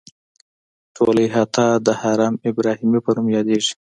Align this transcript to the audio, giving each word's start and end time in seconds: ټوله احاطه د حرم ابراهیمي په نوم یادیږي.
ټوله 0.95 1.21
احاطه 1.27 1.65
د 1.85 1.87
حرم 2.01 2.33
ابراهیمي 2.49 2.99
په 3.05 3.11
نوم 3.15 3.27
یادیږي. 3.37 3.71